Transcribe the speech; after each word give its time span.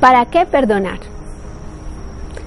¿Para 0.00 0.26
qué 0.26 0.46
perdonar? 0.46 1.00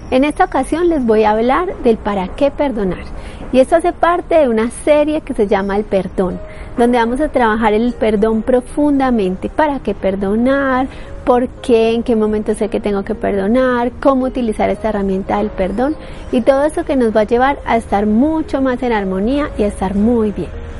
En 0.09 0.23
esta 0.23 0.45
ocasión 0.45 0.87
les 0.87 1.05
voy 1.05 1.25
a 1.25 1.31
hablar 1.31 1.75
del 1.83 1.97
para 1.97 2.29
qué 2.29 2.49
perdonar. 2.49 3.03
Y 3.51 3.59
esto 3.59 3.75
hace 3.75 3.91
parte 3.91 4.35
de 4.35 4.47
una 4.47 4.69
serie 4.85 5.19
que 5.19 5.33
se 5.33 5.47
llama 5.47 5.75
El 5.75 5.83
Perdón, 5.83 6.39
donde 6.77 6.97
vamos 6.97 7.19
a 7.19 7.27
trabajar 7.27 7.73
el 7.73 7.91
perdón 7.91 8.41
profundamente. 8.41 9.49
¿Para 9.49 9.79
qué 9.79 9.93
perdonar? 9.93 10.87
¿Por 11.25 11.49
qué? 11.49 11.91
¿En 11.91 12.03
qué 12.03 12.15
momento 12.15 12.55
sé 12.55 12.69
que 12.69 12.79
tengo 12.79 13.03
que 13.03 13.15
perdonar? 13.15 13.91
¿Cómo 14.01 14.27
utilizar 14.27 14.69
esta 14.69 14.87
herramienta 14.87 15.39
del 15.39 15.49
perdón? 15.49 15.97
Y 16.31 16.41
todo 16.41 16.63
eso 16.63 16.85
que 16.85 16.95
nos 16.95 17.13
va 17.13 17.21
a 17.21 17.25
llevar 17.25 17.59
a 17.65 17.75
estar 17.75 18.05
mucho 18.05 18.61
más 18.61 18.81
en 18.81 18.93
armonía 18.93 19.49
y 19.57 19.63
a 19.63 19.67
estar 19.67 19.93
muy 19.93 20.31
bien. 20.31 20.70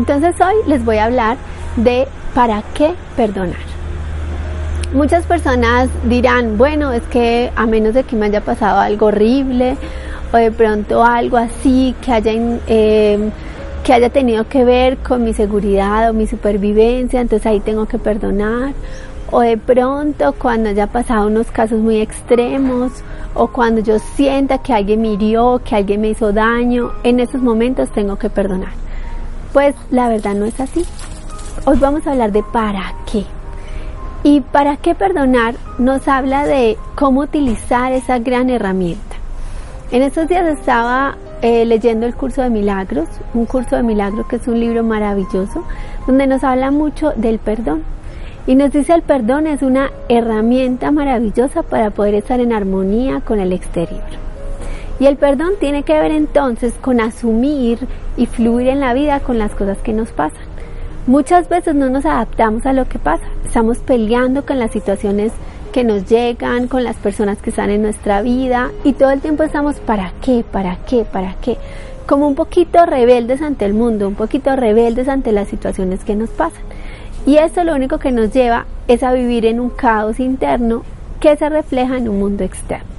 Entonces 0.00 0.34
hoy 0.40 0.54
les 0.66 0.82
voy 0.82 0.96
a 0.96 1.04
hablar 1.04 1.36
de 1.76 2.08
para 2.34 2.62
qué 2.72 2.94
perdonar. 3.16 3.60
Muchas 4.94 5.26
personas 5.26 5.90
dirán, 6.04 6.56
bueno, 6.56 6.90
es 6.90 7.02
que 7.02 7.52
a 7.54 7.66
menos 7.66 7.92
de 7.92 8.04
que 8.04 8.16
me 8.16 8.24
haya 8.24 8.40
pasado 8.40 8.80
algo 8.80 9.08
horrible 9.08 9.76
o 10.32 10.38
de 10.38 10.50
pronto 10.52 11.04
algo 11.04 11.36
así 11.36 11.94
que 12.02 12.12
haya, 12.12 12.32
eh, 12.66 13.30
que 13.84 13.92
haya 13.92 14.08
tenido 14.08 14.48
que 14.48 14.64
ver 14.64 14.96
con 14.96 15.22
mi 15.22 15.34
seguridad 15.34 16.08
o 16.08 16.14
mi 16.14 16.26
supervivencia, 16.26 17.20
entonces 17.20 17.44
ahí 17.44 17.60
tengo 17.60 17.84
que 17.84 17.98
perdonar. 17.98 18.72
O 19.30 19.40
de 19.42 19.58
pronto 19.58 20.32
cuando 20.32 20.70
haya 20.70 20.86
pasado 20.86 21.26
unos 21.26 21.50
casos 21.50 21.78
muy 21.78 22.00
extremos 22.00 22.90
o 23.34 23.48
cuando 23.48 23.82
yo 23.82 23.98
sienta 23.98 24.56
que 24.62 24.72
alguien 24.72 25.02
me 25.02 25.08
hirió, 25.08 25.60
que 25.62 25.76
alguien 25.76 26.00
me 26.00 26.08
hizo 26.08 26.32
daño, 26.32 26.92
en 27.04 27.20
esos 27.20 27.42
momentos 27.42 27.90
tengo 27.90 28.16
que 28.16 28.30
perdonar. 28.30 28.72
Pues 29.52 29.74
la 29.90 30.08
verdad 30.08 30.34
no 30.34 30.44
es 30.44 30.60
así. 30.60 30.84
Hoy 31.64 31.78
vamos 31.78 32.06
a 32.06 32.12
hablar 32.12 32.30
de 32.30 32.42
para 32.42 32.94
qué. 33.10 33.24
Y 34.22 34.42
para 34.42 34.76
qué 34.76 34.94
perdonar 34.94 35.54
nos 35.78 36.06
habla 36.06 36.46
de 36.46 36.76
cómo 36.94 37.22
utilizar 37.22 37.92
esa 37.92 38.18
gran 38.18 38.48
herramienta. 38.50 39.16
En 39.90 40.02
estos 40.02 40.28
días 40.28 40.46
estaba 40.46 41.16
eh, 41.42 41.64
leyendo 41.64 42.06
el 42.06 42.14
curso 42.14 42.42
de 42.42 42.50
milagros, 42.50 43.08
un 43.34 43.46
curso 43.46 43.74
de 43.74 43.82
milagros 43.82 44.26
que 44.26 44.36
es 44.36 44.46
un 44.46 44.60
libro 44.60 44.84
maravilloso, 44.84 45.64
donde 46.06 46.28
nos 46.28 46.44
habla 46.44 46.70
mucho 46.70 47.12
del 47.16 47.38
perdón. 47.38 47.82
Y 48.46 48.54
nos 48.54 48.70
dice 48.70 48.94
el 48.94 49.02
perdón 49.02 49.46
es 49.46 49.62
una 49.62 49.90
herramienta 50.08 50.92
maravillosa 50.92 51.62
para 51.62 51.90
poder 51.90 52.14
estar 52.14 52.38
en 52.40 52.52
armonía 52.52 53.20
con 53.20 53.40
el 53.40 53.52
exterior. 53.52 54.29
Y 55.00 55.06
el 55.06 55.16
perdón 55.16 55.54
tiene 55.58 55.82
que 55.82 55.98
ver 55.98 56.12
entonces 56.12 56.74
con 56.74 57.00
asumir 57.00 57.78
y 58.18 58.26
fluir 58.26 58.68
en 58.68 58.80
la 58.80 58.92
vida 58.92 59.20
con 59.20 59.38
las 59.38 59.52
cosas 59.52 59.78
que 59.78 59.94
nos 59.94 60.12
pasan. 60.12 60.42
Muchas 61.06 61.48
veces 61.48 61.74
no 61.74 61.88
nos 61.88 62.04
adaptamos 62.04 62.66
a 62.66 62.74
lo 62.74 62.86
que 62.86 62.98
pasa, 62.98 63.24
estamos 63.46 63.78
peleando 63.78 64.44
con 64.44 64.58
las 64.58 64.70
situaciones 64.70 65.32
que 65.72 65.84
nos 65.84 66.04
llegan, 66.04 66.68
con 66.68 66.84
las 66.84 66.96
personas 66.96 67.38
que 67.38 67.48
están 67.48 67.70
en 67.70 67.80
nuestra 67.80 68.20
vida 68.20 68.70
y 68.84 68.92
todo 68.92 69.10
el 69.10 69.22
tiempo 69.22 69.42
estamos 69.42 69.76
para 69.76 70.12
qué, 70.20 70.44
para 70.52 70.76
qué, 70.86 71.06
para 71.06 71.34
qué, 71.40 71.56
como 72.06 72.28
un 72.28 72.34
poquito 72.34 72.84
rebeldes 72.84 73.40
ante 73.40 73.64
el 73.64 73.72
mundo, 73.72 74.06
un 74.06 74.16
poquito 74.16 74.54
rebeldes 74.54 75.08
ante 75.08 75.32
las 75.32 75.48
situaciones 75.48 76.04
que 76.04 76.14
nos 76.14 76.28
pasan. 76.28 76.62
Y 77.24 77.36
eso 77.36 77.64
lo 77.64 77.74
único 77.74 77.98
que 77.98 78.12
nos 78.12 78.32
lleva 78.32 78.66
es 78.86 79.02
a 79.02 79.14
vivir 79.14 79.46
en 79.46 79.60
un 79.60 79.70
caos 79.70 80.20
interno 80.20 80.82
que 81.20 81.36
se 81.36 81.48
refleja 81.48 81.96
en 81.96 82.08
un 82.08 82.18
mundo 82.18 82.44
externo. 82.44 82.89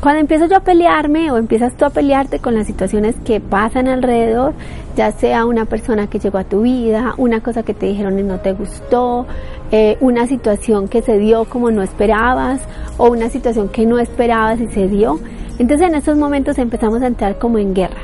Cuando 0.00 0.20
empiezo 0.20 0.46
yo 0.46 0.58
a 0.58 0.60
pelearme 0.60 1.32
o 1.32 1.38
empiezas 1.38 1.76
tú 1.76 1.84
a 1.84 1.90
pelearte 1.90 2.38
con 2.38 2.54
las 2.54 2.68
situaciones 2.68 3.16
que 3.24 3.40
pasan 3.40 3.88
alrededor, 3.88 4.54
ya 4.96 5.10
sea 5.10 5.44
una 5.44 5.64
persona 5.64 6.06
que 6.06 6.20
llegó 6.20 6.38
a 6.38 6.44
tu 6.44 6.62
vida, 6.62 7.14
una 7.16 7.40
cosa 7.40 7.64
que 7.64 7.74
te 7.74 7.86
dijeron 7.86 8.16
y 8.16 8.22
no 8.22 8.38
te 8.38 8.52
gustó, 8.52 9.26
eh, 9.72 9.96
una 10.00 10.28
situación 10.28 10.86
que 10.86 11.02
se 11.02 11.18
dio 11.18 11.46
como 11.46 11.72
no 11.72 11.82
esperabas 11.82 12.60
o 12.96 13.10
una 13.10 13.28
situación 13.28 13.70
que 13.70 13.86
no 13.86 13.98
esperabas 13.98 14.60
y 14.60 14.68
se 14.68 14.86
dio, 14.86 15.18
entonces 15.58 15.88
en 15.88 15.96
esos 15.96 16.16
momentos 16.16 16.58
empezamos 16.58 17.02
a 17.02 17.08
entrar 17.08 17.36
como 17.38 17.58
en 17.58 17.74
guerra. 17.74 18.02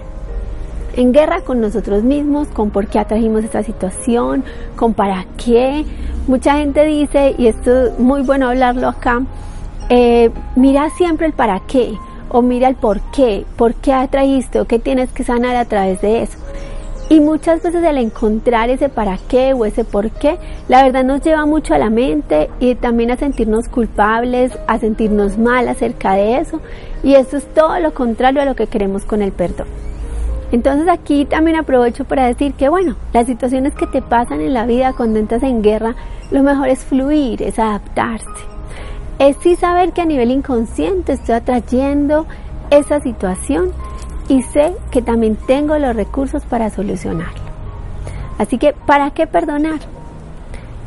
En 0.97 1.13
guerra 1.13 1.43
con 1.43 1.61
nosotros 1.61 2.03
mismos, 2.03 2.49
con 2.49 2.71
por 2.71 2.89
qué 2.89 2.99
atrajimos 2.99 3.45
esta 3.45 3.63
situación, 3.63 4.43
con 4.75 4.95
para 4.95 5.27
qué. 5.37 5.85
Mucha 6.27 6.57
gente 6.57 6.85
dice, 6.85 7.37
y 7.39 7.47
esto 7.47 7.87
es 7.87 7.99
muy 8.01 8.23
bueno 8.23 8.49
hablarlo 8.49 8.89
acá, 8.89 9.23
eh, 9.91 10.31
mira 10.57 10.91
siempre 10.91 11.27
el 11.27 11.33
para 11.33 11.61
qué 11.61 11.95
o 12.31 12.43
mira 12.43 12.69
el 12.69 12.75
por 12.75 13.01
qué, 13.13 13.45
por 13.57 13.75
qué 13.75 13.93
atrajiste 13.93 14.61
o 14.61 14.65
qué 14.65 14.79
tienes 14.79 15.11
que 15.11 15.25
sanar 15.25 15.57
a 15.57 15.67
través 15.67 16.01
de 16.01 16.23
eso. 16.23 16.39
Y 17.11 17.21
muchas 17.21 17.63
veces 17.63 17.85
el 17.85 17.99
encontrar 17.99 18.71
ese 18.71 18.89
para 18.89 19.19
qué 19.29 19.53
o 19.53 19.67
ese 19.67 19.85
por 19.85 20.11
qué, 20.11 20.39
la 20.69 20.83
verdad 20.83 21.05
nos 21.05 21.21
lleva 21.23 21.45
mucho 21.45 21.75
a 21.75 21.79
la 21.79 21.91
mente 21.91 22.49
y 22.61 22.75
también 22.77 23.11
a 23.11 23.17
sentirnos 23.17 23.69
culpables, 23.69 24.59
a 24.67 24.79
sentirnos 24.79 25.37
mal 25.37 25.69
acerca 25.69 26.15
de 26.15 26.39
eso. 26.39 26.61
Y 27.03 27.15
eso 27.15 27.37
es 27.37 27.45
todo 27.53 27.79
lo 27.79 27.93
contrario 27.93 28.41
a 28.41 28.47
lo 28.47 28.57
que 28.57 28.67
queremos 28.67 29.05
con 29.05 29.21
el 29.21 29.33
perdón. 29.33 29.67
Entonces 30.51 30.89
aquí 30.89 31.27
también 31.27 31.59
aprovecho 31.59 32.05
para 32.05 32.27
decir 32.27 32.55
que 32.55 32.71
bueno, 32.71 32.97
las 33.13 33.27
situaciones 33.27 33.75
que 33.75 33.87
te 33.87 34.01
pasan 34.01 34.41
en 34.41 34.55
la 34.55 34.65
vida 34.65 34.95
cuando 34.97 35.19
entras 35.19 35.43
en 35.43 35.63
guerra, 35.63 35.95
lo 36.31 36.43
mejor 36.43 36.69
es 36.69 36.81
fluir, 36.85 37.43
es 37.43 37.59
adaptarse 37.59 38.54
es 39.19 39.37
sí 39.41 39.57
saber 39.57 39.93
que 39.93 40.03
a 40.03 40.07
nivel 40.07 40.31
inconsciente 40.31 41.13
estoy 41.13 41.37
atrayendo 41.37 42.27
esa 42.71 43.01
situación 43.01 43.73
y 44.29 44.43
sé 44.43 44.75
que 44.91 45.03
también 45.03 45.37
tengo 45.37 45.79
los 45.79 45.95
recursos 45.95 46.45
para 46.45 46.71
solucionarlo. 46.71 47.45
Así 48.39 48.59
que, 48.59 48.73
¿para 48.73 49.11
qué 49.11 49.27
perdonar? 49.27 49.81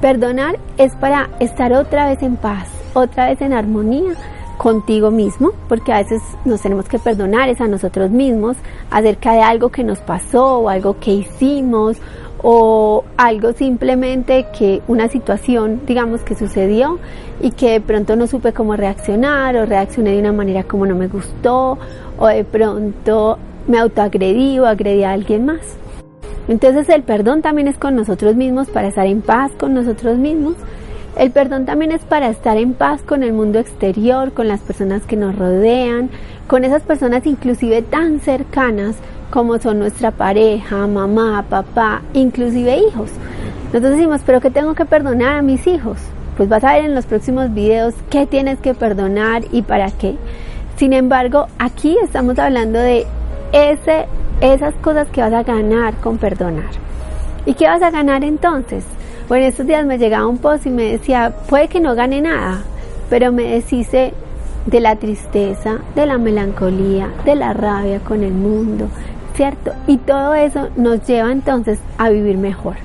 Perdonar 0.02 0.60
es 0.78 0.96
para 0.96 1.30
estar 1.40 1.74
otra 1.74 2.08
vez 2.08 2.22
en 2.22 2.36
paz, 2.36 2.68
otra 2.94 3.28
vez 3.28 3.42
en 3.42 3.54
armonía 3.54 4.14
contigo 4.58 5.12
mismo, 5.12 5.52
porque 5.70 5.94
a 5.94 5.98
veces 5.98 6.22
nos 6.44 6.62
tenemos 6.62 6.88
que 6.90 7.00
perdonar 7.00 7.48
es 7.50 7.62
a 7.62 7.68
nosotros 7.68 8.10
mismos 8.10 8.58
acerca 8.92 9.34
de 9.34 9.42
algo 9.42 9.70
que 9.70 9.84
nos 9.84 10.00
pasó 10.00 10.60
o 10.60 10.70
algo 10.70 11.00
que 11.00 11.12
hicimos 11.12 11.98
o 12.42 13.04
algo 13.18 13.54
simplemente 13.54 14.48
que 14.58 14.82
una 14.88 15.08
situación, 15.10 15.82
digamos, 15.86 16.22
que 16.22 16.36
sucedió 16.36 17.00
y 17.42 17.52
que 17.52 17.72
de 17.72 17.82
pronto 17.82 18.16
no 18.16 18.28
supe 18.28 18.54
cómo 18.54 18.76
reaccionar 18.76 19.56
o 19.56 19.66
reaccioné 19.66 20.12
de 20.12 20.20
una 20.20 20.34
manera 20.34 20.64
como 20.64 20.86
no 20.86 20.96
me 20.96 21.08
gustó 21.08 21.78
o 22.18 22.28
de 22.28 22.44
pronto 22.44 23.38
me 23.68 23.80
autoagredí 23.80 24.60
o 24.60 24.66
agredí 24.66 25.04
a 25.04 25.12
alguien 25.12 25.46
más. 25.46 25.78
Entonces 26.48 26.88
el 26.90 27.04
perdón 27.04 27.42
también 27.42 27.68
es 27.68 27.78
con 27.78 27.96
nosotros 27.96 28.36
mismos 28.36 28.70
para 28.70 28.88
estar 28.88 29.06
en 29.06 29.22
paz 29.22 29.52
con 29.60 29.74
nosotros 29.74 30.18
mismos. 30.18 30.56
El 31.16 31.32
perdón 31.32 31.66
también 31.66 31.92
es 31.92 32.02
para 32.02 32.30
estar 32.30 32.58
en 32.58 32.74
paz 32.74 33.02
con 33.02 33.24
el 33.24 33.34
mundo 33.34 33.60
exterior, 33.60 34.34
con 34.34 34.48
las 34.48 34.62
personas 34.62 35.04
que 35.04 35.16
nos 35.16 35.36
rodean, 35.36 36.10
con 36.48 36.64
esas 36.64 36.84
personas 36.84 37.26
inclusive 37.26 37.82
tan 37.82 38.20
cercanas 38.20 38.96
como 39.30 39.58
son 39.58 39.80
nuestra 39.80 40.12
pareja, 40.12 40.88
mamá, 40.88 41.46
papá, 41.50 42.02
inclusive 42.14 42.78
hijos. 42.78 43.10
Nosotros 43.68 43.96
decimos, 43.96 44.22
pero 44.26 44.42
¿qué 44.42 44.52
tengo 44.52 44.76
que 44.76 44.86
perdonar 44.86 45.38
a 45.38 45.42
mis 45.42 45.66
hijos? 45.68 45.98
Pues 46.38 46.50
vas 46.50 46.64
a 46.64 46.74
ver 46.74 46.86
en 46.86 46.96
los 46.96 47.06
próximos 47.06 47.54
videos 47.54 47.96
qué 48.10 48.26
tienes 48.26 48.60
que 48.60 48.74
perdonar 48.74 49.44
y 49.52 49.64
para 49.64 49.92
qué. 49.92 50.16
Sin 50.78 50.94
embargo, 50.94 51.48
aquí 51.58 51.98
estamos 52.04 52.38
hablando 52.38 52.80
de 52.80 53.06
ese, 53.52 54.06
esas 54.40 54.76
cosas 54.76 55.08
que 55.10 55.22
vas 55.22 55.34
a 55.34 55.44
ganar 55.44 55.96
con 55.96 56.18
perdonar. 56.20 56.70
¿Y 57.46 57.56
qué 57.56 57.66
vas 57.66 57.82
a 57.82 57.90
ganar 57.90 58.24
entonces? 58.24 58.84
Bueno, 59.28 59.46
estos 59.46 59.68
días 59.68 59.86
me 59.86 59.98
llegaba 59.98 60.26
un 60.26 60.38
post 60.38 60.68
y 60.68 60.70
me 60.70 60.84
decía, 60.84 61.34
puede 61.50 61.68
que 61.68 61.82
no 61.82 61.96
gane 61.96 62.22
nada, 62.22 62.62
pero 63.10 63.34
me 63.34 63.44
deshice 63.44 64.14
de 64.66 64.80
la 64.80 64.96
tristeza, 64.96 65.80
de 65.96 66.06
la 66.06 66.18
melancolía, 66.18 67.10
de 67.26 67.36
la 67.36 67.52
rabia 67.52 68.00
con 68.00 68.24
el 68.24 68.32
mundo, 68.32 68.88
¿cierto? 69.36 69.74
Y 69.86 69.98
todo 69.98 70.34
eso 70.34 70.70
nos 70.78 71.06
lleva 71.06 71.34
entonces 71.34 71.80
a 71.98 72.10
vivir 72.10 72.38
mejor. 72.38 72.78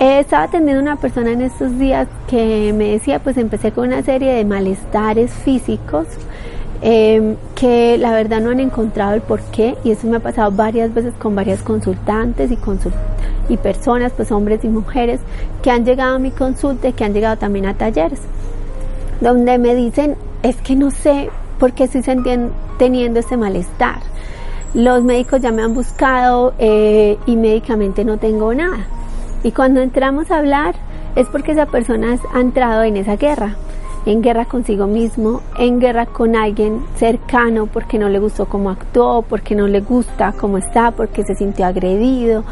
estaba 0.00 0.42
atendiendo 0.42 0.82
una 0.82 0.96
persona 0.96 1.30
en 1.30 1.42
estos 1.42 1.78
días 1.78 2.08
que 2.26 2.72
me 2.72 2.90
decía, 2.90 3.20
pues 3.20 3.36
empecé 3.36 3.70
con 3.70 3.86
una 3.86 4.02
serie 4.02 4.32
de 4.32 4.44
malestares 4.44 5.30
físicos 5.30 6.08
em, 6.82 7.36
que 7.54 7.98
la 7.98 8.12
verdad 8.12 8.40
no 8.40 8.50
han 8.50 8.58
encontrado 8.58 9.14
el 9.14 9.22
por 9.22 9.40
qué 9.42 9.76
y 9.84 9.92
eso 9.92 10.08
me 10.08 10.16
ha 10.16 10.20
pasado 10.20 10.50
varias 10.50 10.92
veces 10.92 11.14
con 11.14 11.36
varias 11.36 11.62
consultantes 11.62 12.50
y, 12.50 12.56
y 13.48 13.56
personas, 13.56 14.12
pues 14.12 14.32
hombres 14.32 14.64
y 14.64 14.68
mujeres 14.68 15.20
que 15.62 15.70
han 15.70 15.84
llegado 15.84 16.16
a 16.16 16.18
mi 16.18 16.30
consulta 16.30 16.88
y 16.88 16.92
que 16.92 17.04
han 17.04 17.12
llegado 17.12 17.36
también 17.36 17.66
a 17.66 17.74
talleres, 17.74 18.20
donde 19.20 19.58
me 19.58 19.74
dicen, 19.74 20.16
es 20.42 20.56
que 20.56 20.76
no 20.76 20.90
sé 20.90 21.30
por 21.58 21.72
qué 21.72 21.84
estoy 21.84 22.02
teniendo 22.78 23.20
ese 23.20 23.36
malestar. 23.36 24.00
Los 24.74 25.04
médicos 25.04 25.40
ya 25.40 25.52
me 25.52 25.62
han 25.62 25.72
buscado 25.72 26.52
eh, 26.58 27.16
y 27.26 27.36
médicamente 27.36 28.04
no 28.04 28.18
tengo 28.18 28.52
nada. 28.54 28.86
Y 29.42 29.52
cuando 29.52 29.80
entramos 29.80 30.30
a 30.30 30.38
hablar 30.38 30.74
es 31.16 31.28
porque 31.28 31.52
esa 31.52 31.66
persona 31.66 32.18
ha 32.32 32.40
entrado 32.40 32.82
en 32.82 32.96
esa 32.96 33.16
guerra, 33.16 33.54
en 34.04 34.20
guerra 34.20 34.46
consigo 34.46 34.86
mismo, 34.86 35.42
en 35.56 35.80
guerra 35.80 36.06
con 36.06 36.34
alguien 36.34 36.82
cercano 36.96 37.66
porque 37.66 37.98
no 37.98 38.08
le 38.08 38.18
gustó 38.18 38.46
cómo 38.46 38.70
actuó, 38.70 39.22
porque 39.22 39.54
no 39.54 39.68
le 39.68 39.80
gusta 39.80 40.34
cómo 40.38 40.58
está, 40.58 40.90
porque 40.90 41.22
se 41.22 41.34
sintió 41.34 41.66
agredido, 41.66 42.44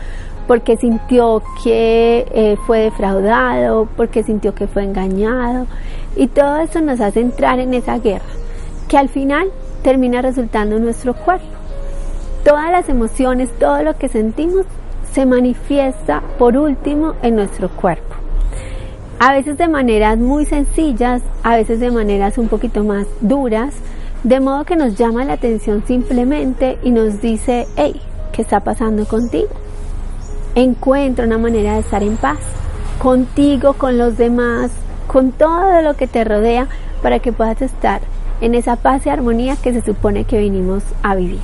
porque 0.47 0.77
sintió 0.77 1.43
que 1.63 2.27
eh, 2.33 2.57
fue 2.67 2.81
defraudado, 2.81 3.89
porque 3.97 4.23
sintió 4.23 4.55
que 4.55 4.67
fue 4.67 4.85
engañado. 4.85 5.67
Y 6.17 6.27
todo 6.27 6.59
eso 6.59 6.81
nos 6.81 7.01
hace 7.01 7.21
entrar 7.21 7.59
en 7.59 7.75
esa 7.75 7.99
guerra, 7.99 8.25
que 8.89 8.99
al 8.99 9.09
final 9.09 9.51
termina 9.83 10.23
resultando 10.23 10.77
en 10.77 10.85
nuestro 10.85 11.15
cuerpo. 11.15 11.47
Todas 12.45 12.71
las 12.71 12.89
emociones, 12.89 13.51
todo 13.59 13.83
lo 13.83 13.97
que 13.97 14.09
sentimos 14.09 14.67
se 15.13 15.27
manifiesta 15.27 16.23
por 16.39 16.57
último 16.57 17.15
en 17.23 17.37
nuestro 17.37 17.69
cuerpo. 17.69 18.15
A 19.21 19.33
veces 19.33 19.57
de 19.57 19.69
maneras 19.69 20.19
muy 20.19 20.47
sencillas, 20.47 21.23
a 21.45 21.55
veces 21.55 21.79
de 21.79 21.91
maneras 21.91 22.39
un 22.39 22.49
poquito 22.49 22.83
más 22.83 23.07
duras, 23.21 23.73
de 24.25 24.41
modo 24.41 24.65
que 24.65 24.77
nos 24.77 24.97
llama 24.97 25.25
la 25.25 25.35
atención 25.35 25.85
simplemente 25.87 26.79
y 26.83 26.91
nos 26.91 27.21
dice, 27.21 27.67
hey, 27.77 28.01
¿qué 28.33 28.43
está 28.43 28.61
pasando 28.61 29.05
contigo? 29.05 29.49
Encuentra 30.55 31.25
una 31.27 31.39
manera 31.39 31.75
de 31.75 31.81
estar 31.81 32.03
en 32.03 32.17
paz, 32.17 32.39
contigo, 32.99 33.73
con 33.73 33.97
los 33.97 34.19
demás, 34.19 34.71
con 35.07 35.33
todo 35.33 35.81
lo 35.83 35.95
que 35.95 36.07
te 36.07 36.25
rodea, 36.25 36.69
para 37.03 37.19
que 37.19 37.33
puedas 37.33 37.63
estar 37.63 38.01
en 38.41 38.55
esa 38.55 38.77
paz 38.77 39.07
y 39.07 39.09
armonía 39.09 39.57
que 39.57 39.73
se 39.73 39.81
supone 39.81 40.25
que 40.25 40.39
vinimos 40.39 40.83
a 41.03 41.15
vivir. 41.15 41.41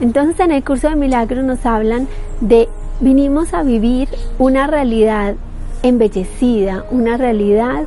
Entonces 0.00 0.38
en 0.40 0.52
el 0.52 0.62
curso 0.62 0.88
de 0.88 0.96
milagros 0.96 1.44
nos 1.44 1.64
hablan 1.66 2.08
de 2.40 2.68
vinimos 3.00 3.52
a 3.54 3.62
vivir 3.62 4.08
una 4.38 4.66
realidad 4.66 5.34
embellecida, 5.82 6.84
una 6.90 7.16
realidad 7.16 7.84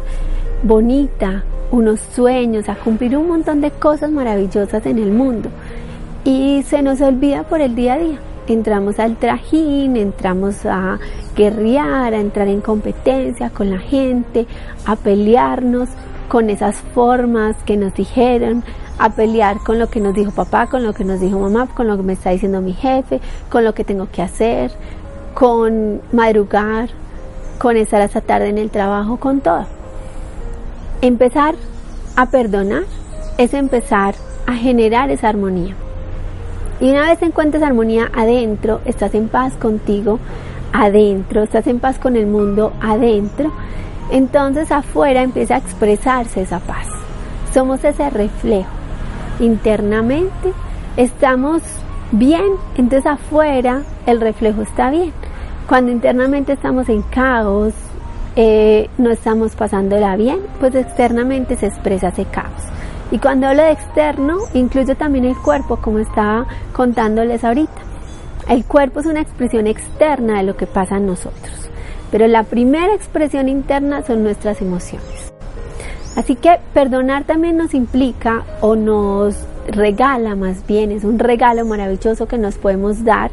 bonita, 0.64 1.44
unos 1.72 2.00
sueños, 2.00 2.70
a 2.70 2.76
cumplir 2.76 3.18
un 3.18 3.28
montón 3.28 3.62
de 3.62 3.72
cosas 3.72 4.12
maravillosas 4.12 4.86
en 4.86 5.00
el 5.00 5.12
mundo. 5.12 5.50
Y 6.24 6.64
se 6.68 6.82
nos 6.82 7.02
olvida 7.02 7.44
por 7.44 7.62
el 7.62 7.76
día 7.76 7.94
a 7.94 7.98
día. 8.00 8.20
Entramos 8.48 8.98
al 9.00 9.18
trajín, 9.18 9.98
entramos 9.98 10.66
a 10.66 11.00
guerrear, 11.36 12.14
a 12.14 12.20
entrar 12.20 12.48
en 12.48 12.62
competencia 12.62 13.50
con 13.50 13.70
la 13.70 13.80
gente, 13.80 14.48
a 14.86 14.96
pelearnos 14.96 15.90
con 16.30 16.50
esas 16.50 16.78
formas 16.96 17.58
que 17.66 17.76
nos 17.76 17.94
dijeron, 17.94 18.64
a 19.00 19.10
pelear 19.10 19.58
con 19.60 19.80
lo 19.80 19.90
que 19.90 20.00
nos 20.00 20.14
dijo 20.14 20.32
papá, 20.32 20.68
con 20.68 20.84
lo 20.84 20.94
que 20.94 21.04
nos 21.04 21.20
dijo 21.20 21.40
mamá, 21.40 21.68
con 21.68 21.88
lo 21.88 21.98
que 21.98 22.04
me 22.04 22.14
está 22.14 22.32
diciendo 22.32 22.62
mi 22.62 22.74
jefe, 22.74 23.20
con 23.50 23.66
lo 23.66 23.74
que 23.74 23.84
tengo 23.84 24.08
que 24.12 24.22
hacer, 24.22 24.72
con 25.34 26.02
madrugar, 26.14 26.90
con 27.60 27.76
estar 27.76 28.02
hasta 28.02 28.22
tarde 28.22 28.48
en 28.50 28.58
el 28.58 28.70
trabajo, 28.70 29.18
con 29.18 29.42
todo. 29.42 29.66
Empezar 31.02 31.56
a 32.16 32.28
perdonar 32.28 32.84
es 33.38 33.54
empezar 33.54 34.16
a 34.48 34.54
generar 34.54 35.12
esa 35.12 35.30
armonía. 35.30 35.76
Y 36.80 36.92
una 36.92 37.08
vez 37.08 37.22
encuentres 37.22 37.64
armonía 37.64 38.10
adentro, 38.14 38.82
estás 38.86 39.16
en 39.16 39.28
paz 39.28 39.54
contigo 39.54 40.20
adentro, 40.74 41.44
estás 41.44 41.68
en 41.68 41.80
paz 41.80 41.98
con 41.98 42.16
el 42.16 42.28
mundo 42.28 42.74
adentro, 42.82 43.52
entonces 44.12 44.72
afuera 44.72 45.24
empieza 45.24 45.56
a 45.56 45.60
expresarse 45.60 46.42
esa 46.42 46.60
paz. 46.60 46.88
Somos 47.54 47.84
ese 47.84 48.10
reflejo 48.10 48.78
internamente 49.40 50.54
estamos 50.96 51.62
bien, 52.12 52.46
entonces 52.76 53.06
afuera 53.06 53.84
el 54.06 54.22
reflejo 54.22 54.62
está 54.62 54.90
bien. 54.90 55.14
Cuando 55.68 55.92
internamente 55.92 56.54
estamos 56.54 56.90
en 56.90 57.02
caos, 57.04 57.74
eh, 58.36 58.90
no 58.98 59.10
estamos 59.10 59.56
pasándola 59.56 60.16
bien, 60.16 60.40
pues 60.60 60.76
externamente 60.76 61.58
se 61.58 61.68
expresa 61.68 62.10
ese 62.10 62.26
caos. 62.26 62.64
Y 63.12 63.20
cuando 63.20 63.48
hablo 63.48 63.64
de 63.64 63.72
externo, 63.72 64.38
incluyo 64.54 64.96
también 64.96 65.26
el 65.26 65.38
cuerpo, 65.38 65.78
como 65.78 66.00
estaba 66.00 66.46
contándoles 66.74 67.44
ahorita. 67.44 67.82
El 68.50 68.66
cuerpo 68.66 69.00
es 69.00 69.06
una 69.06 69.22
expresión 69.22 69.68
externa 69.68 70.38
de 70.38 70.44
lo 70.44 70.56
que 70.56 70.68
pasa 70.68 70.98
en 70.98 71.06
nosotros, 71.06 71.70
pero 72.12 72.28
la 72.28 72.44
primera 72.44 72.94
expresión 72.94 73.50
interna 73.50 74.04
son 74.04 74.24
nuestras 74.24 74.62
emociones. 74.62 75.34
Así 76.16 76.36
que 76.36 76.58
perdonar 76.74 77.26
también 77.26 77.58
nos 77.58 77.74
implica 77.74 78.44
o 78.62 78.76
nos 78.76 79.36
regala 79.68 80.36
más 80.36 80.66
bien, 80.66 80.92
es 80.92 81.04
un 81.04 81.20
regalo 81.20 81.66
maravilloso 81.66 82.28
que 82.28 82.38
nos 82.38 82.56
podemos 82.56 83.04
dar, 83.04 83.32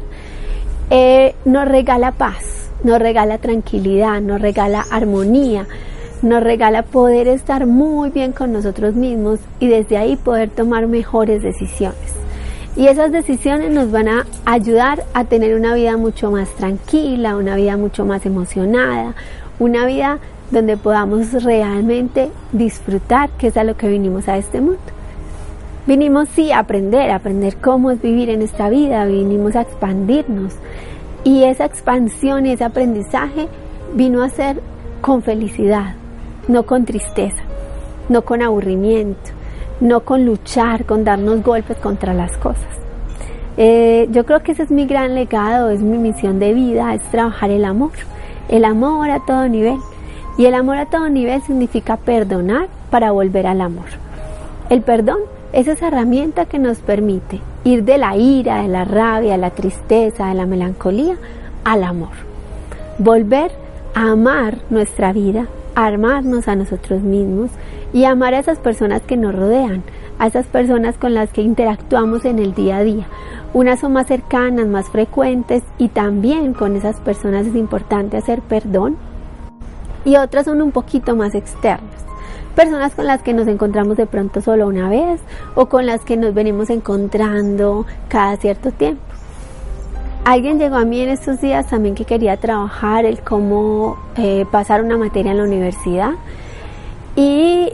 eh, 0.89 1.33
nos 1.45 1.65
regala 1.65 2.11
paz, 2.11 2.69
nos 2.83 2.99
regala 2.99 3.37
tranquilidad, 3.37 4.21
nos 4.21 4.41
regala 4.41 4.85
armonía, 4.91 5.65
nos 6.25 6.43
regala 6.43 6.81
poder 6.83 7.27
estar 7.27 7.67
muy 7.67 8.09
bien 8.09 8.31
con 8.31 8.51
nosotros 8.51 8.95
mismos 8.95 9.39
y 9.59 9.67
desde 9.67 9.97
ahí 9.97 10.15
poder 10.15 10.49
tomar 10.49 10.87
mejores 10.87 11.43
decisiones. 11.43 12.15
Y 12.75 12.87
esas 12.87 13.11
decisiones 13.11 13.71
nos 13.71 13.91
van 13.91 14.09
a 14.09 14.25
ayudar 14.43 15.05
a 15.13 15.23
tener 15.25 15.55
una 15.55 15.75
vida 15.75 15.95
mucho 15.97 16.31
más 16.31 16.49
tranquila, 16.55 17.37
una 17.37 17.55
vida 17.55 17.77
mucho 17.77 18.05
más 18.05 18.25
emocionada, 18.25 19.13
una 19.59 19.85
vida 19.85 20.19
donde 20.51 20.77
podamos 20.77 21.43
realmente 21.43 22.31
disfrutar, 22.51 23.29
que 23.37 23.47
es 23.47 23.57
a 23.57 23.63
lo 23.63 23.77
que 23.77 23.87
vinimos 23.87 24.27
a 24.27 24.37
este 24.37 24.59
mundo. 24.61 24.81
Vinimos 25.85 26.27
sí 26.29 26.51
a 26.51 26.59
aprender, 26.59 27.11
a 27.11 27.15
aprender 27.15 27.57
cómo 27.57 27.91
es 27.91 28.01
vivir 28.01 28.29
en 28.31 28.41
esta 28.41 28.69
vida, 28.69 29.05
vinimos 29.05 29.55
a 29.55 29.61
expandirnos. 29.61 30.53
Y 31.23 31.43
esa 31.43 31.65
expansión 31.65 32.45
y 32.45 32.53
ese 32.53 32.63
aprendizaje 32.63 33.47
vino 33.93 34.23
a 34.23 34.29
ser 34.29 34.59
con 35.01 35.21
felicidad, 35.21 35.93
no 36.47 36.63
con 36.63 36.85
tristeza, 36.85 37.43
no 38.09 38.23
con 38.23 38.41
aburrimiento, 38.41 39.31
no 39.79 40.01
con 40.01 40.25
luchar, 40.25 40.85
con 40.85 41.03
darnos 41.03 41.43
golpes 41.43 41.77
contra 41.77 42.13
las 42.13 42.37
cosas. 42.37 42.67
Eh, 43.57 44.07
yo 44.11 44.25
creo 44.25 44.43
que 44.43 44.51
ese 44.51 44.63
es 44.63 44.71
mi 44.71 44.85
gran 44.85 45.15
legado, 45.15 45.69
es 45.69 45.81
mi 45.81 45.97
misión 45.97 46.39
de 46.39 46.53
vida, 46.53 46.93
es 46.93 47.03
trabajar 47.03 47.51
el 47.51 47.65
amor, 47.65 47.91
el 48.49 48.65
amor 48.65 49.09
a 49.09 49.25
todo 49.25 49.47
nivel 49.47 49.79
y 50.37 50.45
el 50.45 50.53
amor 50.53 50.77
a 50.77 50.85
todo 50.87 51.09
nivel 51.09 51.41
significa 51.41 51.97
perdonar 51.97 52.67
para 52.89 53.11
volver 53.11 53.47
al 53.47 53.61
amor. 53.61 53.85
El 54.69 54.81
perdón 54.81 55.19
es 55.53 55.67
esa 55.67 55.87
herramienta 55.87 56.45
que 56.45 56.59
nos 56.59 56.79
permite 56.79 57.39
ir 57.63 57.83
de 57.85 57.97
la 57.97 58.17
ira, 58.17 58.61
de 58.61 58.67
la 58.67 58.83
rabia, 58.83 59.33
de 59.33 59.37
la 59.37 59.51
tristeza, 59.51 60.27
de 60.27 60.33
la 60.33 60.45
melancolía 60.45 61.15
al 61.63 61.83
amor. 61.83 62.09
Volver 62.97 63.51
a 63.93 64.11
amar 64.11 64.57
nuestra 64.69 65.13
vida, 65.13 65.47
a 65.75 65.87
amarnos 65.87 66.47
a 66.47 66.55
nosotros 66.55 67.01
mismos 67.01 67.51
y 67.93 68.05
amar 68.05 68.33
a 68.33 68.39
esas 68.39 68.57
personas 68.57 69.01
que 69.01 69.17
nos 69.17 69.35
rodean, 69.35 69.83
a 70.19 70.27
esas 70.27 70.45
personas 70.47 70.97
con 70.97 71.13
las 71.13 71.31
que 71.31 71.41
interactuamos 71.41 72.25
en 72.25 72.39
el 72.39 72.53
día 72.53 72.77
a 72.77 72.83
día. 72.83 73.07
Unas 73.53 73.79
son 73.79 73.93
más 73.93 74.07
cercanas, 74.07 74.67
más 74.67 74.89
frecuentes 74.89 75.63
y 75.77 75.89
también 75.89 76.53
con 76.53 76.75
esas 76.75 76.99
personas 76.99 77.45
es 77.45 77.55
importante 77.55 78.17
hacer 78.17 78.41
perdón 78.41 78.97
y 80.03 80.17
otras 80.17 80.45
son 80.45 80.61
un 80.61 80.71
poquito 80.71 81.15
más 81.15 81.35
externas. 81.35 82.05
Personas 82.55 82.93
con 82.93 83.05
las 83.05 83.21
que 83.21 83.33
nos 83.33 83.47
encontramos 83.47 83.97
de 83.97 84.05
pronto 84.05 84.39
solo 84.39 84.67
una 84.67 84.87
vez 84.87 85.19
o 85.55 85.65
con 85.65 85.85
las 85.85 86.01
que 86.05 86.15
nos 86.15 86.33
venimos 86.33 86.69
encontrando 86.69 87.85
cada 88.07 88.37
cierto 88.37 88.71
tiempo. 88.71 89.14
Alguien 90.25 90.57
llegó 90.57 90.77
a 90.77 90.85
mí 90.85 91.01
en 91.01 91.09
estos 91.09 91.39
días 91.39 91.67
también 91.67 91.93
que 91.93 92.03
quería 92.03 92.35
trabajar 92.37 93.05
el 93.05 93.19
cómo 93.19 93.99
eh, 94.17 94.47
pasar 94.49 94.83
una 94.83 94.97
materia 94.97 95.31
en 95.31 95.37
la 95.37 95.43
universidad 95.43 96.13
y 97.15 97.71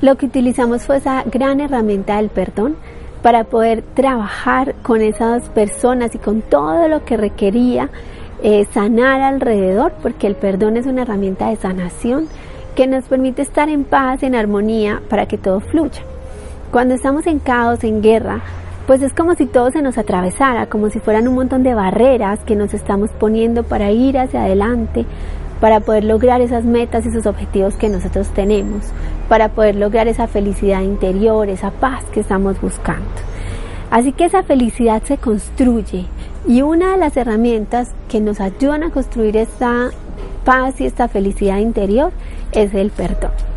lo 0.00 0.14
que 0.16 0.26
utilizamos 0.26 0.84
fue 0.84 0.98
esa 0.98 1.24
gran 1.24 1.60
herramienta 1.60 2.18
del 2.18 2.28
perdón 2.28 2.76
para 3.20 3.42
poder 3.42 3.82
trabajar 3.82 4.76
con 4.84 5.00
esas 5.00 5.48
personas 5.48 6.14
y 6.14 6.18
con 6.18 6.40
todo 6.40 6.86
lo 6.86 7.04
que 7.04 7.16
requería 7.16 7.90
eh, 8.44 8.64
sanar 8.72 9.20
alrededor, 9.20 9.92
porque 10.02 10.28
el 10.28 10.36
perdón 10.36 10.76
es 10.76 10.86
una 10.86 11.02
herramienta 11.02 11.48
de 11.48 11.56
sanación 11.56 12.28
que 12.76 12.86
nos 12.86 13.06
permite 13.06 13.42
estar 13.42 13.68
en 13.68 13.82
paz, 13.82 14.22
en 14.22 14.36
armonía, 14.36 15.02
para 15.10 15.26
que 15.26 15.36
todo 15.36 15.58
fluya. 15.58 16.02
Cuando 16.70 16.94
estamos 16.94 17.26
en 17.26 17.40
caos, 17.40 17.82
en 17.82 18.02
guerra, 18.02 18.40
pues 18.86 19.02
es 19.02 19.12
como 19.12 19.34
si 19.34 19.46
todo 19.46 19.70
se 19.70 19.82
nos 19.82 19.98
atravesara, 19.98 20.66
como 20.66 20.90
si 20.90 20.98
fueran 20.98 21.28
un 21.28 21.34
montón 21.34 21.62
de 21.62 21.74
barreras 21.74 22.40
que 22.40 22.56
nos 22.56 22.74
estamos 22.74 23.10
poniendo 23.10 23.62
para 23.62 23.90
ir 23.90 24.18
hacia 24.18 24.44
adelante, 24.44 25.06
para 25.60 25.80
poder 25.80 26.04
lograr 26.04 26.40
esas 26.40 26.64
metas 26.64 27.06
esos 27.06 27.26
objetivos 27.26 27.74
que 27.74 27.88
nosotros 27.88 28.28
tenemos, 28.30 28.86
para 29.28 29.50
poder 29.50 29.76
lograr 29.76 30.08
esa 30.08 30.26
felicidad 30.26 30.82
interior, 30.82 31.48
esa 31.48 31.70
paz 31.70 32.04
que 32.12 32.20
estamos 32.20 32.60
buscando. 32.60 33.06
Así 33.90 34.12
que 34.12 34.24
esa 34.24 34.42
felicidad 34.42 35.02
se 35.04 35.18
construye 35.18 36.06
y 36.48 36.62
una 36.62 36.92
de 36.92 36.98
las 36.98 37.16
herramientas 37.16 37.90
que 38.08 38.20
nos 38.20 38.40
ayudan 38.40 38.82
a 38.82 38.90
construir 38.90 39.36
esta 39.36 39.90
paz 40.44 40.80
y 40.80 40.86
esta 40.86 41.06
felicidad 41.06 41.58
interior 41.58 42.10
es 42.52 42.74
el 42.74 42.90
perdón. 42.90 43.51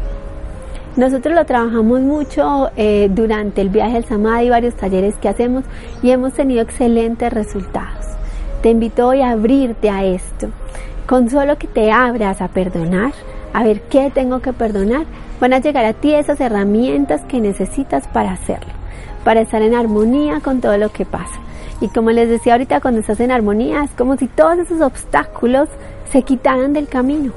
Nosotros 0.97 1.35
lo 1.35 1.45
trabajamos 1.45 1.99
mucho 1.99 2.69
eh, 2.77 3.09
durante 3.11 3.59
el 3.59 3.67
viaje 3.67 3.97
al 3.97 4.05
Samadhi, 4.05 4.49
varios 4.49 4.75
talleres 4.75 5.15
que 5.15 5.27
hacemos 5.27 5.65
y 6.01 6.11
hemos 6.11 6.31
tenido 6.33 6.61
excelentes 6.61 7.33
resultados. 7.33 8.05
Te 8.61 8.69
invito 8.69 9.09
hoy 9.09 9.21
a 9.21 9.31
abrirte 9.31 9.89
a 9.89 10.05
esto. 10.05 10.47
Con 11.05 11.29
solo 11.29 11.57
que 11.57 11.67
te 11.67 11.91
abras 11.91 12.41
a 12.41 12.47
perdonar, 12.47 13.11
a 13.51 13.65
ver 13.65 13.81
qué 13.81 14.09
tengo 14.09 14.39
que 14.39 14.53
perdonar, 14.53 15.05
van 15.41 15.51
a 15.51 15.59
llegar 15.59 15.83
a 15.83 15.91
ti 15.91 16.13
esas 16.13 16.39
herramientas 16.39 17.21
que 17.25 17.41
necesitas 17.41 18.07
para 18.07 18.31
hacerlo, 18.31 18.71
para 19.25 19.41
estar 19.41 19.61
en 19.61 19.75
armonía 19.75 20.39
con 20.39 20.61
todo 20.61 20.77
lo 20.77 20.93
que 20.93 21.05
pasa. 21.05 21.41
Y 21.81 21.89
como 21.89 22.11
les 22.11 22.29
decía 22.29 22.53
ahorita, 22.53 22.79
cuando 22.79 23.01
estás 23.01 23.19
en 23.19 23.31
armonía, 23.31 23.83
es 23.83 23.91
como 23.91 24.15
si 24.15 24.27
todos 24.27 24.59
esos 24.59 24.79
obstáculos 24.79 25.67
se 26.09 26.21
quitaran 26.21 26.71
del 26.71 26.87
camino, 26.87 27.33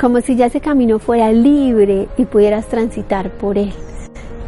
como 0.00 0.22
si 0.22 0.34
ya 0.34 0.46
ese 0.46 0.62
camino 0.62 0.98
fuera 0.98 1.30
libre 1.30 2.08
y 2.16 2.24
pudieras 2.24 2.66
transitar 2.68 3.30
por 3.32 3.58
él, 3.58 3.70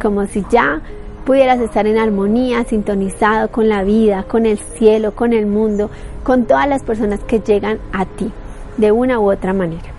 como 0.01 0.25
si 0.25 0.43
ya 0.49 0.81
pudieras 1.25 1.59
estar 1.59 1.85
en 1.85 1.99
armonía, 1.99 2.63
sintonizado 2.63 3.49
con 3.51 3.69
la 3.69 3.83
vida, 3.83 4.23
con 4.23 4.47
el 4.47 4.57
cielo, 4.57 5.13
con 5.13 5.31
el 5.31 5.45
mundo, 5.45 5.91
con 6.23 6.45
todas 6.45 6.67
las 6.67 6.81
personas 6.81 7.19
que 7.19 7.39
llegan 7.39 7.77
a 7.91 8.05
ti, 8.05 8.31
de 8.77 8.91
una 8.91 9.19
u 9.19 9.31
otra 9.31 9.53
manera. 9.53 9.93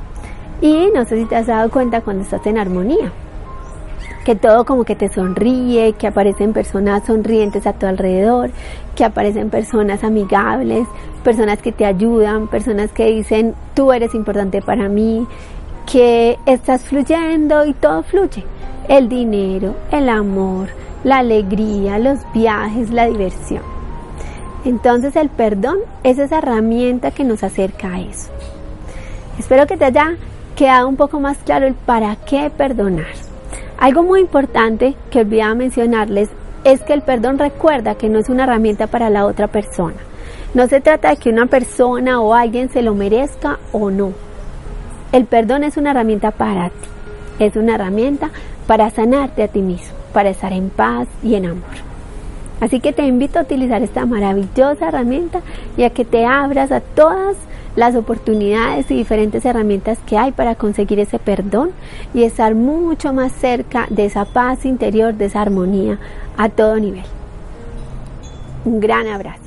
Y 0.61 0.89
no 0.93 1.05
sé 1.05 1.19
si 1.19 1.25
te 1.27 1.37
has 1.37 1.47
dado 1.47 1.71
cuenta 1.71 2.01
cuando 2.01 2.25
estás 2.25 2.45
en 2.47 2.59
armonía, 2.59 3.13
que 4.25 4.35
todo 4.35 4.65
como 4.65 4.85
que 4.85 4.97
te 4.97 5.13
sonríe, 5.13 5.93
que 5.93 6.07
aparecen 6.07 6.53
personas 6.53 7.05
sonrientes 7.07 7.67
a 7.67 7.75
tu 7.75 7.87
alrededor, 7.87 8.51
que 8.97 9.05
aparecen 9.05 9.51
personas 9.51 10.03
amigables, 10.03 10.89
personas 11.23 11.61
que 11.61 11.73
te 11.73 11.85
ayudan, 11.85 12.49
personas 12.49 12.91
que 12.91 13.07
dicen 13.07 13.55
tú 13.75 13.93
eres 13.93 14.15
importante 14.15 14.63
para 14.63 14.89
mí, 14.89 15.27
que 15.91 16.39
estás 16.47 16.83
fluyendo 16.85 17.67
y 17.67 17.75
todo 17.75 18.03
fluye. 18.03 18.45
El 18.89 19.09
dinero, 19.09 19.75
el 19.91 20.09
amor, 20.09 20.69
la 21.05 21.19
alegría, 21.19 21.99
los 21.99 22.21
viajes, 22.33 22.91
la 22.91 23.07
diversión. 23.07 23.63
Entonces 24.65 25.15
el 25.17 25.29
perdón 25.29 25.79
es 26.03 26.19
esa 26.19 26.39
herramienta 26.39 27.11
que 27.11 27.25
nos 27.25 27.43
acerca 27.45 27.89
a 27.89 28.01
eso. 28.01 28.31
Espero 29.39 29.67
que 29.67 29.77
te 29.77 29.85
haya 29.85 30.17
quedado 30.57 30.89
un 30.89 30.97
poco 30.97 31.21
más 31.21 31.37
claro 31.39 31.67
el 31.67 31.75
para 31.75 32.17
qué 32.17 32.51
perdonar. 32.51 33.34
Algo 33.79 34.03
muy 34.03 34.21
importante 34.21 34.95
que 35.11 35.21
olvidaba 35.21 35.55
mencionarles 35.55 36.31
es 36.65 36.81
que 36.83 36.95
el 36.95 37.03
perdón 37.03 37.39
recuerda 37.39 37.97
que 37.97 38.09
no 38.09 38.19
es 38.19 38.29
una 38.29 38.45
herramienta 38.45 38.87
para 38.87 39.11
la 39.11 39.27
otra 39.27 39.49
persona. 39.49 39.97
No 40.55 40.67
se 40.69 40.81
trata 40.81 41.11
de 41.11 41.17
que 41.17 41.31
una 41.31 41.47
persona 41.47 42.21
o 42.21 42.35
alguien 42.35 42.71
se 42.71 42.83
lo 42.83 42.95
merezca 42.95 43.59
o 43.73 43.91
no. 43.91 44.13
El 45.13 45.27
perdón 45.27 45.65
es 45.65 45.77
una 45.77 45.91
herramienta 45.91 46.31
para 46.31 46.71
ti. 46.71 46.89
Es 47.39 47.57
una 47.57 47.75
herramienta 47.75 48.31
para 48.67 48.91
sanarte 48.91 49.43
a 49.43 49.49
ti 49.49 49.61
mismo, 49.61 49.95
para 50.13 50.31
estar 50.31 50.53
en 50.53 50.71
paz 50.71 51.09
y 51.23 51.35
en 51.35 51.47
amor. 51.47 51.95
Así 52.61 52.81
que 52.81 52.93
te 52.93 53.05
invito 53.05 53.39
a 53.39 53.43
utilizar 53.43 53.83
esta 53.83 54.07
maravillosa 54.07 54.89
herramienta 54.89 55.41
y 55.77 55.83
a 55.83 55.91
que 55.91 56.05
te 56.05 56.25
abras 56.25 56.73
a 56.73 56.81
todas 56.81 57.37
las 57.77 57.97
oportunidades 57.97 58.91
y 58.91 58.95
diferentes 58.95 59.45
herramientas 59.45 59.99
que 60.07 60.19
hay 60.19 60.33
para 60.33 60.55
conseguir 60.55 61.01
ese 61.01 61.19
perdón 61.19 61.71
y 62.13 62.23
estar 62.23 62.55
mucho 62.55 63.13
más 63.13 63.33
cerca 63.33 63.87
de 63.91 64.07
esa 64.07 64.25
paz 64.25 64.65
interior, 64.65 65.15
de 65.15 65.27
esa 65.27 65.43
armonía 65.43 65.99
a 66.37 66.49
todo 66.49 66.77
nivel. 66.79 67.05
Un 68.65 68.81
gran 68.81 69.07
abrazo. 69.09 69.44